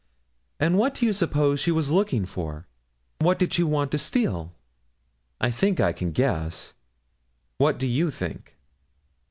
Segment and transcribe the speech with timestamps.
[0.59, 2.67] And what do you suppose she was looking for
[3.19, 4.51] what did she want to steal?
[5.39, 6.73] I think I can guess
[7.59, 8.57] what do you think?'